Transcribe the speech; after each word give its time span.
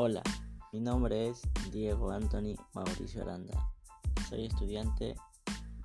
Hola, 0.00 0.22
mi 0.72 0.78
nombre 0.78 1.28
es 1.28 1.42
Diego 1.72 2.12
Anthony 2.12 2.54
Mauricio 2.72 3.20
Aranda. 3.22 3.68
Soy 4.28 4.44
estudiante 4.44 5.16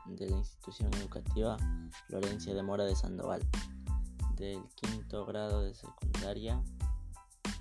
de 0.06 0.30
la 0.30 0.38
institución 0.38 0.94
educativa 0.94 1.58
Florencia 2.06 2.54
de 2.54 2.62
Mora 2.62 2.84
de 2.84 2.96
Sandoval, 2.96 3.42
del 4.36 4.62
quinto 4.76 5.26
grado 5.26 5.64
de 5.64 5.74
secundaria, 5.74 6.64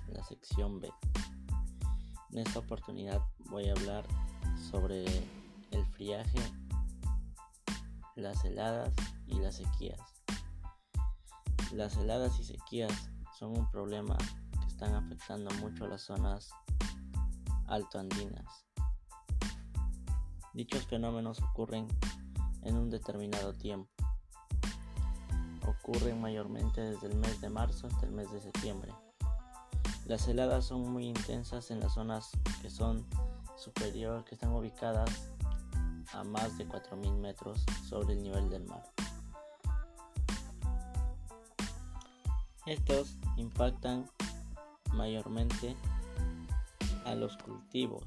la 0.09 0.23
sección 0.25 0.79
B. 0.79 0.91
En 2.29 2.37
esta 2.37 2.59
oportunidad 2.59 3.19
voy 3.49 3.69
a 3.69 3.71
hablar 3.71 4.05
sobre 4.69 5.05
el 5.71 5.85
friaje, 5.93 6.39
las 8.15 8.45
heladas 8.45 8.93
y 9.25 9.39
las 9.39 9.55
sequías. 9.55 9.99
Las 11.71 11.97
heladas 11.97 12.39
y 12.39 12.43
sequías 12.43 13.09
son 13.39 13.57
un 13.57 13.67
problema 13.71 14.15
están 14.83 14.95
afectando 14.95 15.49
mucho 15.61 15.87
las 15.87 16.01
zonas 16.01 16.49
altoandinas. 17.67 18.65
Dichos 20.53 20.85
fenómenos 20.87 21.41
ocurren 21.41 21.87
en 22.63 22.75
un 22.75 22.89
determinado 22.89 23.53
tiempo. 23.53 23.89
Ocurren 25.65 26.19
mayormente 26.19 26.81
desde 26.81 27.07
el 27.07 27.15
mes 27.15 27.39
de 27.39 27.49
marzo 27.49 27.87
hasta 27.87 28.05
el 28.05 28.11
mes 28.11 28.29
de 28.33 28.41
septiembre. 28.41 28.91
Las 30.05 30.27
heladas 30.27 30.65
son 30.65 30.91
muy 30.91 31.05
intensas 31.07 31.71
en 31.71 31.79
las 31.79 31.93
zonas 31.93 32.31
que 32.61 32.69
son 32.69 33.07
superior, 33.55 34.25
que 34.25 34.35
están 34.35 34.51
ubicadas 34.51 35.31
a 36.11 36.25
más 36.25 36.57
de 36.57 36.67
4.000 36.67 37.15
metros 37.19 37.63
sobre 37.87 38.15
el 38.15 38.23
nivel 38.23 38.49
del 38.49 38.65
mar. 38.65 38.83
Estos 42.65 43.17
impactan 43.37 44.09
mayormente 44.93 45.75
a 47.05 47.15
los 47.15 47.37
cultivos, 47.37 48.05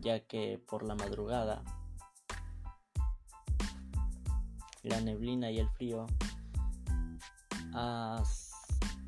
ya 0.00 0.20
que 0.20 0.62
por 0.68 0.82
la 0.82 0.94
madrugada 0.94 1.62
la 4.82 5.00
neblina 5.00 5.50
y 5.50 5.58
el 5.58 5.68
frío 5.70 6.06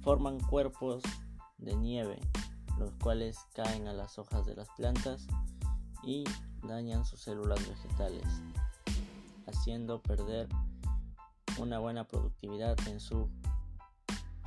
forman 0.02 0.38
cuerpos 0.41 1.02
de 1.58 1.77
nieve, 1.77 2.20
los 2.78 2.92
cuales 3.02 3.38
caen 3.54 3.88
a 3.88 3.92
las 3.92 4.19
hojas 4.19 4.47
de 4.47 4.54
las 4.54 4.69
plantas 4.76 5.26
y 6.02 6.24
dañan 6.62 7.04
sus 7.04 7.20
células 7.20 7.60
vegetales, 7.69 8.26
haciendo 9.47 10.02
perder 10.02 10.48
una 11.58 11.78
buena 11.78 12.06
productividad 12.06 12.76
en 12.88 13.00
su 13.00 13.28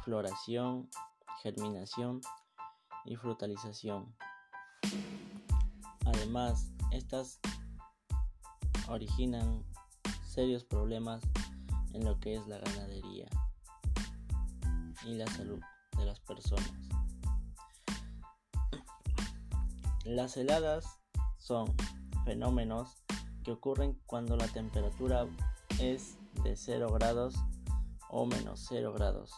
floración, 0.04 0.90
germinación 1.42 2.22
y 3.06 3.16
frutalización. 3.16 4.16
Además, 6.06 6.72
estas 6.92 7.40
originan 8.88 9.64
serios 10.24 10.64
problemas 10.64 11.24
en 11.94 12.06
lo 12.06 12.20
que 12.20 12.36
es 12.36 12.48
la 12.48 12.60
ganadería 12.60 13.28
y 15.06 15.16
la 15.16 15.28
salud 15.28 15.60
de 15.98 16.06
las 16.06 16.20
personas. 16.20 16.74
Las 20.04 20.38
heladas 20.38 21.00
son 21.40 21.74
fenómenos 22.26 23.04
que 23.44 23.52
ocurren 23.52 24.00
cuando 24.06 24.36
la 24.36 24.48
temperatura 24.48 25.28
es 25.80 26.18
de 26.44 26.56
0 26.56 26.90
grados 26.94 27.36
o 28.10 28.26
menos 28.26 28.66
0 28.68 28.94
grados 28.94 29.32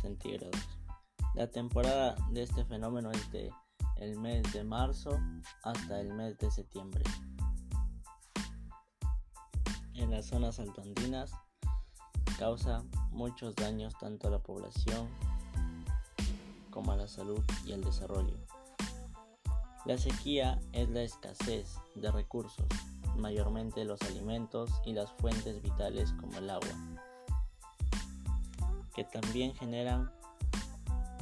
centígrados. 0.00 0.75
La 1.36 1.46
temporada 1.50 2.16
de 2.30 2.44
este 2.44 2.64
fenómeno 2.64 3.10
es 3.10 3.30
de 3.30 3.52
el 3.96 4.18
mes 4.18 4.42
de 4.54 4.64
marzo 4.64 5.20
hasta 5.64 6.00
el 6.00 6.14
mes 6.14 6.38
de 6.38 6.50
septiembre. 6.50 7.04
En 9.92 10.10
las 10.10 10.24
zonas 10.24 10.58
altoandinas 10.60 11.32
causa 12.38 12.82
muchos 13.10 13.54
daños 13.54 13.92
tanto 14.00 14.28
a 14.28 14.30
la 14.30 14.38
población 14.38 15.10
como 16.70 16.92
a 16.92 16.96
la 16.96 17.06
salud 17.06 17.44
y 17.66 17.72
el 17.72 17.84
desarrollo. 17.84 18.38
La 19.84 19.98
sequía 19.98 20.58
es 20.72 20.88
la 20.88 21.02
escasez 21.02 21.76
de 21.96 22.10
recursos, 22.12 22.66
mayormente 23.14 23.84
los 23.84 24.00
alimentos 24.00 24.70
y 24.86 24.94
las 24.94 25.12
fuentes 25.12 25.60
vitales 25.60 26.14
como 26.14 26.38
el 26.38 26.48
agua 26.48 26.96
que 28.96 29.04
también 29.04 29.54
generan 29.54 30.10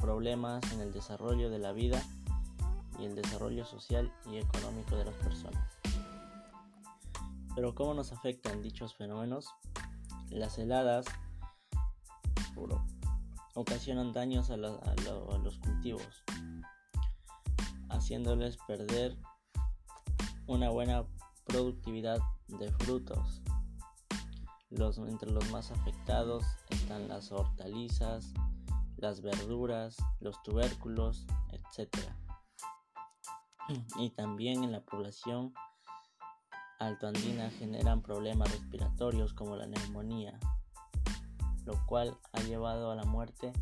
problemas 0.05 0.61
en 0.71 0.81
el 0.81 0.93
desarrollo 0.93 1.49
de 1.49 1.57
la 1.57 1.71
vida 1.71 1.99
y 2.99 3.05
el 3.05 3.15
desarrollo 3.15 3.65
social 3.65 4.13
y 4.31 4.37
económico 4.37 4.95
de 4.95 5.05
las 5.05 5.15
personas. 5.15 5.79
Pero 7.55 7.73
¿cómo 7.73 7.95
nos 7.95 8.11
afectan 8.11 8.61
dichos 8.61 8.93
fenómenos? 8.93 9.47
Las 10.29 10.59
heladas 10.59 11.05
ocasionan 13.55 14.13
daños 14.13 14.51
a, 14.51 14.57
los 14.57 15.57
cultivos, 15.57 16.23
haciéndoles 17.89 18.57
perder 18.67 19.17
una 20.45 20.69
buena 20.69 21.03
productividad 21.47 22.19
de 22.47 22.71
frutos 22.73 23.41
entre 25.07 25.31
los 25.31 25.49
más 25.51 25.71
afectados 25.71 26.43
están 26.69 27.07
las 27.07 27.31
hortalizas, 27.31 28.33
las 29.05 29.21
verduras, 29.21 29.97
los 30.19 30.41
tubérculos, 30.41 31.27
etc. 31.51 31.95
Y 33.99 34.09
también 34.09 34.63
en 34.63 34.71
la 34.71 34.81
población 34.81 35.53
altoandina 36.79 37.51
generan 37.51 38.01
problemas 38.01 38.51
respiratorios 38.51 39.35
como 39.35 39.57
la 39.57 39.67
neumonía, 39.67 40.39
lo 41.65 41.73
cual 41.85 42.17
ha 42.33 42.41
llevado 42.41 42.89
a 42.89 42.95
la 42.95 43.03
muerte 43.03 43.53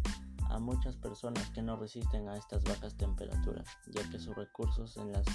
a 0.50 0.60
muchas 0.60 0.96
personas 0.96 1.50
que 1.50 1.62
no 1.62 1.76
resisten 1.76 2.30
a 2.30 2.38
estas 2.38 2.64
bajas 2.64 2.96
temperaturas, 2.96 3.68
ya 3.92 4.10
que 4.10 4.20
sus 4.20 4.34
recursos 4.38 4.96
en 4.96 5.12
las, 5.12 5.26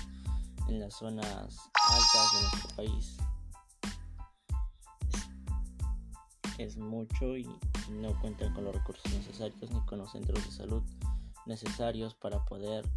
en 0.69 0.81
las 0.81 0.95
zonas 0.95 1.59
altas 1.91 2.33
de 2.33 2.43
nuestro 2.43 2.77
país 2.77 3.19
es 6.57 6.79
mucho 6.79 7.37
y 7.37 7.47
no 7.91 8.19
cuentan 8.21 8.54
con 8.54 8.65
los 8.65 8.75
recursos 8.75 9.12
necesarios 9.12 9.71
ni 9.71 9.81
con 9.87 9.99
los 9.99 10.12
centros 10.12 10.44
de 10.44 10.53
salud 10.53 10.82
necesarios 11.47 12.15
para 12.15 12.44
poder 12.44 12.88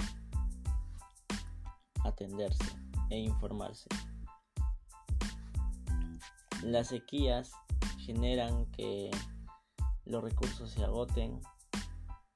atenderse 2.03 2.65
e 3.09 3.19
informarse. 3.19 3.87
Las 6.63 6.89
sequías 6.89 7.53
generan 7.99 8.65
que 8.71 9.09
los 10.05 10.23
recursos 10.23 10.71
se 10.71 10.83
agoten, 10.83 11.39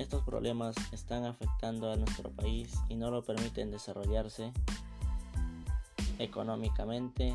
Estos 0.00 0.24
problemas 0.24 0.74
están 0.92 1.26
afectando 1.26 1.92
a 1.92 1.96
nuestro 1.96 2.30
país 2.30 2.72
y 2.88 2.96
no 2.96 3.10
lo 3.10 3.22
permiten 3.22 3.70
desarrollarse 3.70 4.50
económicamente 6.18 7.34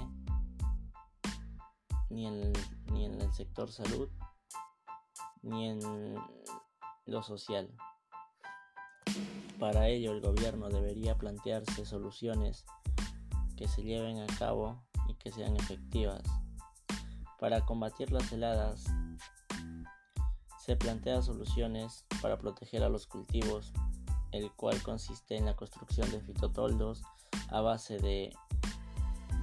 ni 2.09 2.25
en, 2.25 2.53
ni 2.91 3.05
en 3.05 3.21
el 3.21 3.31
sector 3.33 3.71
salud 3.71 4.09
ni 5.43 5.69
en 5.69 5.79
lo 7.05 7.21
social. 7.21 7.69
Para 9.59 9.87
ello 9.87 10.11
el 10.11 10.21
gobierno 10.21 10.67
debería 10.69 11.19
plantearse 11.19 11.85
soluciones 11.85 12.65
que 13.55 13.67
se 13.67 13.83
lleven 13.83 14.21
a 14.21 14.37
cabo 14.39 14.83
y 15.07 15.13
que 15.13 15.31
sean 15.31 15.55
efectivas. 15.55 16.23
Para 17.39 17.63
combatir 17.63 18.11
las 18.11 18.31
heladas 18.31 18.85
se 20.65 20.75
plantea 20.75 21.21
soluciones 21.21 22.05
para 22.23 22.39
proteger 22.39 22.81
a 22.81 22.89
los 22.89 23.05
cultivos, 23.05 23.71
el 24.31 24.51
cual 24.53 24.81
consiste 24.81 25.37
en 25.37 25.45
la 25.45 25.55
construcción 25.55 26.09
de 26.09 26.19
fitotoldos 26.21 27.03
a 27.49 27.61
base 27.61 27.99
de 27.99 28.35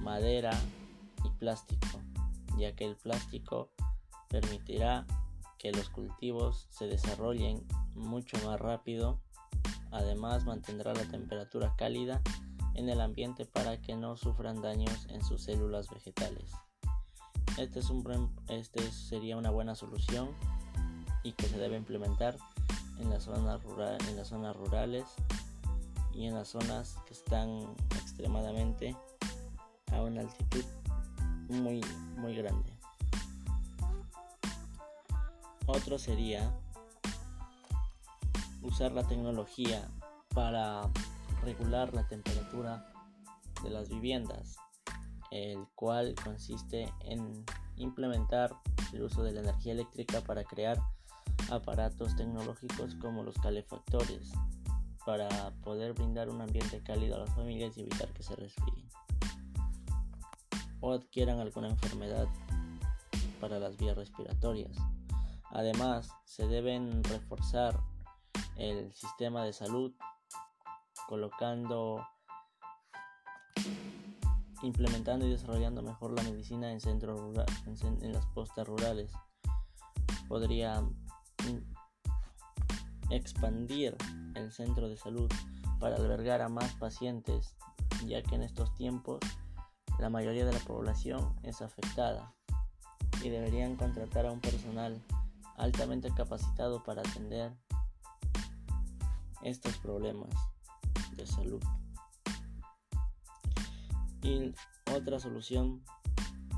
madera 0.01 0.51
y 1.23 1.29
plástico, 1.39 1.87
ya 2.57 2.75
que 2.75 2.83
el 2.83 2.97
plástico 2.97 3.69
permitirá 4.27 5.07
que 5.57 5.71
los 5.71 5.89
cultivos 5.89 6.67
se 6.71 6.87
desarrollen 6.87 7.65
mucho 7.95 8.35
más 8.45 8.59
rápido. 8.59 9.21
Además 9.91 10.43
mantendrá 10.43 10.93
la 10.93 11.05
temperatura 11.05 11.73
cálida 11.77 12.21
en 12.73 12.89
el 12.89 12.99
ambiente 12.99 13.45
para 13.45 13.79
que 13.79 13.95
no 13.95 14.17
sufran 14.17 14.61
daños 14.61 15.05
en 15.07 15.23
sus 15.23 15.43
células 15.43 15.89
vegetales. 15.89 16.51
Este, 17.57 17.79
este 18.49 18.91
sería 18.91 19.37
una 19.37 19.51
buena 19.51 19.73
solución 19.73 20.35
y 21.23 21.31
que 21.33 21.47
se 21.47 21.57
debe 21.57 21.77
implementar 21.77 22.37
en 22.99 23.09
las 23.09 23.23
zonas, 23.23 23.61
en 24.07 24.17
las 24.17 24.27
zonas 24.27 24.55
rurales 24.55 25.05
y 26.13 26.27
en 26.27 26.35
las 26.35 26.49
zonas 26.49 26.97
que 27.05 27.13
están 27.13 27.61
extremadamente 27.95 28.95
a 29.91 30.01
una 30.01 30.21
altitud 30.21 30.65
muy, 31.49 31.81
muy 32.17 32.35
grande. 32.35 32.71
Otro 35.65 35.97
sería 35.97 36.53
usar 38.61 38.91
la 38.91 39.03
tecnología 39.03 39.87
para 40.33 40.81
regular 41.43 41.93
la 41.93 42.07
temperatura 42.07 42.85
de 43.63 43.69
las 43.69 43.89
viviendas, 43.89 44.57
el 45.31 45.65
cual 45.75 46.15
consiste 46.23 46.91
en 47.01 47.45
implementar 47.77 48.55
el 48.93 49.03
uso 49.03 49.23
de 49.23 49.31
la 49.31 49.41
energía 49.41 49.73
eléctrica 49.73 50.21
para 50.21 50.43
crear 50.43 50.79
aparatos 51.51 52.15
tecnológicos 52.15 52.95
como 52.95 53.23
los 53.23 53.35
calefactores, 53.39 54.31
para 55.05 55.51
poder 55.63 55.93
brindar 55.93 56.29
un 56.29 56.41
ambiente 56.41 56.81
cálido 56.81 57.15
a 57.15 57.19
las 57.19 57.35
familias 57.35 57.77
y 57.77 57.81
evitar 57.81 58.09
que 58.13 58.23
se 58.23 58.35
resfríen 58.35 58.89
o 60.83 60.91
adquieran 60.91 61.39
alguna 61.39 61.69
enfermedad 61.69 62.27
para 63.39 63.57
las 63.57 63.77
vías 63.77 63.95
respiratorias. 63.95 64.75
Además, 65.51 66.09
se 66.25 66.45
deben 66.47 67.03
reforzar 67.05 67.79
el 68.57 68.93
sistema 68.93 69.45
de 69.45 69.53
salud 69.53 69.93
colocando, 71.07 72.05
implementando 74.61 75.25
y 75.25 75.29
desarrollando 75.29 75.81
mejor 75.81 76.11
la 76.11 76.23
medicina 76.23 76.71
en 76.71 76.81
centros 76.81 77.21
en, 78.01 78.11
las 78.11 78.25
postas 78.27 78.67
rurales. 78.67 79.13
Podría 80.27 80.83
expandir 83.15 83.95
el 84.35 84.51
centro 84.51 84.89
de 84.89 84.97
salud 84.97 85.31
para 85.79 85.95
albergar 85.95 86.41
a 86.41 86.49
más 86.49 86.73
pacientes, 86.75 87.55
ya 88.05 88.21
que 88.23 88.35
en 88.35 88.43
estos 88.43 88.73
tiempos 88.75 89.19
la 89.99 90.09
mayoría 90.09 90.45
de 90.45 90.53
la 90.53 90.59
población 90.59 91.35
es 91.43 91.61
afectada 91.61 92.33
y 93.23 93.29
deberían 93.29 93.75
contratar 93.75 94.25
a 94.25 94.31
un 94.31 94.41
personal 94.41 95.01
altamente 95.57 96.11
capacitado 96.13 96.83
para 96.83 97.01
atender 97.01 97.53
estos 99.43 99.77
problemas 99.77 100.33
de 101.15 101.27
salud. 101.27 101.63
Y 104.21 104.53
otra 104.93 105.19
solución 105.19 105.83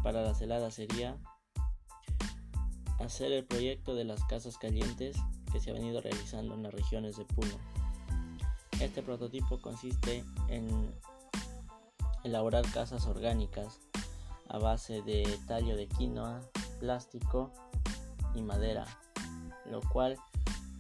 para 0.04 0.22
las 0.22 0.40
heladas 0.42 0.76
sería 0.76 1.18
hacer 3.00 3.32
el 3.32 3.46
proyecto 3.46 3.96
de 3.96 4.06
las 4.06 4.24
casas 4.26 4.58
calientes 4.58 5.18
que 5.56 5.62
se 5.62 5.70
ha 5.70 5.74
venido 5.74 6.02
realizando 6.02 6.54
en 6.54 6.64
las 6.64 6.74
regiones 6.74 7.16
de 7.16 7.24
Puno. 7.24 7.56
Este 8.82 9.02
prototipo 9.02 9.58
consiste 9.62 10.26
en 10.50 10.94
elaborar 12.26 12.70
casas 12.74 13.06
orgánicas 13.06 13.80
a 14.50 14.58
base 14.58 15.02
de 15.04 15.40
tallo 15.48 15.78
de 15.78 15.88
quinoa, 15.88 16.42
plástico 16.82 17.54
y 18.34 18.42
madera, 18.42 18.86
lo 19.72 19.80
cual 19.80 20.18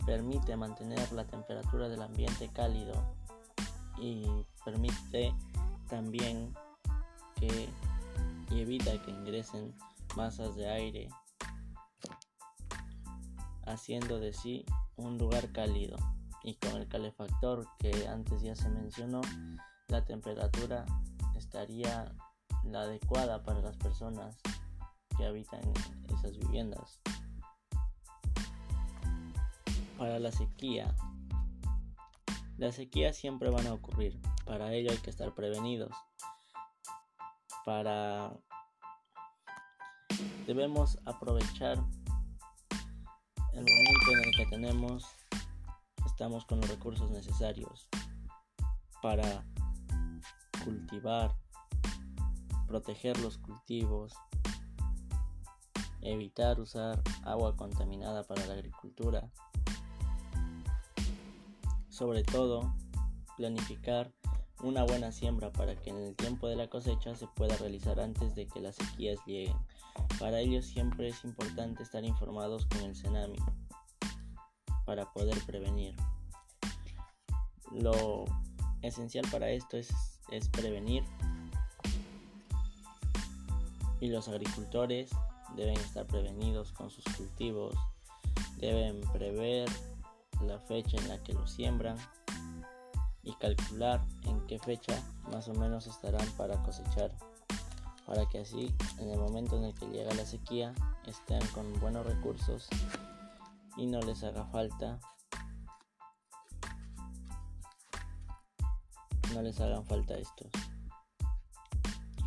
permite 0.06 0.58
mantener 0.58 1.10
la 1.14 1.26
temperatura 1.26 1.88
del 1.88 2.02
ambiente 2.02 2.50
cálido 2.50 3.16
y 3.98 4.26
permite 4.66 5.34
también 5.88 6.54
que 7.40 7.70
y 8.52 8.60
evita 8.60 8.92
que 9.04 9.12
ingresen 9.12 9.74
masas 10.18 10.58
de 10.58 10.70
aire 10.70 11.10
haciendo 13.66 14.20
de 14.20 14.34
sí 14.34 14.66
un 14.96 15.18
lugar 15.18 15.52
cálido 15.52 15.98
y 16.44 16.56
con 16.56 16.76
el 16.76 16.88
calefactor 16.88 17.68
que 17.80 18.08
antes 18.08 18.42
ya 18.42 18.56
se 18.56 18.70
mencionó 18.70 19.22
la 19.88 20.06
temperatura 20.06 20.86
estaría 21.36 22.14
la 22.64 22.82
adecuada 22.82 23.44
para 23.44 23.62
las 23.62 23.78
personas 23.78 24.38
que 25.18 25.26
habitan 25.26 25.62
esas 26.10 26.38
viviendas 26.38 27.00
para 29.98 30.20
la 30.20 30.32
sequía. 30.32 30.94
Las 32.58 32.76
sequías 32.76 33.16
siempre 33.16 33.50
van 33.50 33.68
a 33.68 33.74
ocurrir, 33.74 34.20
para 34.46 34.74
ello 34.74 34.92
hay 34.92 34.98
que 34.98 35.10
estar 35.10 35.34
prevenidos. 35.34 35.92
Para 37.66 38.34
debemos 40.46 41.00
aprovechar 41.06 41.84
el 43.56 43.64
momento 43.64 44.12
en 44.12 44.20
el 44.28 44.36
que 44.36 44.46
tenemos 44.48 45.06
estamos 46.06 46.46
con 46.46 46.60
los 46.60 46.70
recursos 46.70 47.10
necesarios 47.12 47.88
para 49.02 49.46
cultivar, 50.64 51.36
proteger 52.68 53.18
los 53.20 53.38
cultivos, 53.38 54.14
evitar 56.02 56.60
usar 56.60 57.02
agua 57.24 57.56
contaminada 57.56 58.24
para 58.24 58.46
la 58.46 58.54
agricultura, 58.56 59.30
sobre 61.90 62.24
todo, 62.24 62.76
planificar 63.38 64.12
una 64.64 64.84
buena 64.84 65.12
siembra 65.12 65.52
para 65.52 65.76
que 65.76 65.92
en 65.92 65.98
el 65.98 66.16
tiempo 66.16 66.48
de 66.48 66.58
la 66.58 66.68
cosecha 66.68 67.16
se 67.16 67.28
pueda 67.28 67.56
realizar 67.58 68.00
antes 68.00 68.36
de 68.36 68.48
que 68.48 68.60
las 68.60 68.76
sequías 68.76 69.18
lleguen. 69.26 69.56
Para 70.20 70.40
ello 70.40 70.62
siempre 70.62 71.10
es 71.10 71.24
importante 71.24 71.84
estar 71.84 72.04
informados 72.04 72.66
con 72.66 72.82
el 72.82 72.96
Senami 72.96 73.38
para 74.86 75.12
poder 75.14 75.38
prevenir. 75.46 75.96
Lo 77.72 78.26
esencial 78.82 79.26
para 79.32 79.50
esto 79.50 79.78
es, 79.78 79.90
es 80.32 80.48
prevenir 80.50 81.04
y 84.00 84.08
los 84.08 84.28
agricultores 84.28 85.10
deben 85.56 85.78
estar 85.78 86.06
prevenidos 86.06 86.72
con 86.74 86.90
sus 86.90 87.04
cultivos, 87.16 87.76
deben 88.58 89.02
prever 89.12 89.70
la 90.42 90.60
fecha 90.60 90.98
en 90.98 91.08
la 91.08 91.22
que 91.24 91.34
lo 91.34 91.48
siembran 91.48 91.98
y 93.24 93.34
calcular 93.36 94.02
en 94.24 94.46
qué 94.48 94.60
fecha 94.60 95.02
más 95.32 95.48
o 95.48 95.54
menos 95.54 95.88
estarán 95.88 96.28
para 96.38 96.62
cosechar 96.64 97.12
para 98.06 98.28
que 98.28 98.40
así 98.40 98.74
en 99.00 99.10
el 99.10 99.20
momento 99.20 99.58
en 99.58 99.66
el 99.66 99.76
que 99.76 99.88
llega 99.88 100.14
la 100.14 100.26
sequía 100.26 100.74
estén 101.06 101.46
con 101.48 101.80
buenos 101.80 102.06
recursos 102.06 102.68
y 103.78 103.86
no 103.88 104.00
les 104.02 104.24
haga 104.24 104.46
falta 104.46 105.00
no 109.34 109.42
les 109.42 109.60
hagan 109.60 109.86
falta 109.86 110.14
estos. 110.14 110.50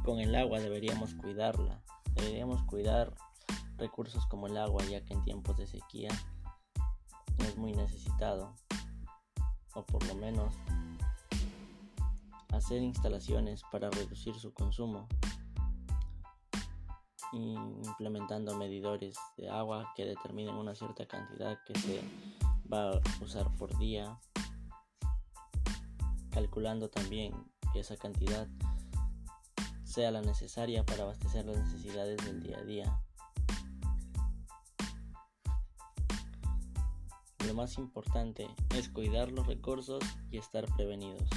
Con 0.05 0.19
el 0.21 0.35
agua 0.35 0.61
deberíamos 0.61 1.15
cuidarla 1.15 1.81
deberíamos 2.19 2.63
cuidar 2.65 3.15
recursos 3.77 4.27
como 4.27 4.47
el 4.49 4.57
agua 4.57 4.85
ya 4.85 5.05
que 5.05 5.15
en 5.15 5.23
tiempos 5.25 5.57
de 5.57 5.67
sequía 5.67 6.11
es 7.39 7.57
muy 7.57 7.73
necesitado, 7.73 8.55
o 9.75 9.85
por 9.85 10.05
lo 10.07 10.15
menos 10.17 10.55
hacer 12.53 12.83
instalaciones 12.83 13.63
para 13.71 13.91
reducir 13.91 14.35
su 14.35 14.53
consumo, 14.53 15.07
implementando 17.33 18.57
medidores 18.57 19.17
de 19.37 19.49
agua 19.49 19.93
que 19.97 20.05
determinen 20.05 20.55
una 20.55 20.75
cierta 20.75 21.07
cantidad 21.07 21.59
que 21.67 21.79
se 21.79 22.01
va 22.73 22.91
a 22.91 23.01
usar 23.21 23.55
por 23.57 23.77
día, 23.79 24.19
calculando 26.31 26.89
también 26.89 27.35
que 27.73 27.81
esa 27.81 27.97
cantidad 27.97 28.49
sea 29.85 30.11
la 30.11 30.23
necesaria 30.23 30.85
para 30.85 31.05
abastecer 31.05 31.45
las 31.47 31.59
necesidades 31.59 32.17
del 32.25 32.43
día 32.43 32.59
a 32.59 32.65
día. 32.65 33.01
lo 37.49 37.55
más 37.55 37.79
importante 37.79 38.47
es 38.77 38.91
cuidar 38.91 39.33
los 39.33 39.47
recursos 39.47 40.05
y 40.31 40.37
estar 40.37 40.67
prevenidos. 40.77 41.31